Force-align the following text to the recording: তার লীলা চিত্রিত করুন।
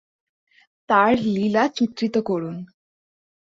তার 0.89 1.13
লীলা 1.25 1.63
চিত্রিত 1.67 2.15
করুন। 2.21 2.55